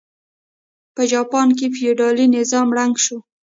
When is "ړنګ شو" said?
2.77-3.17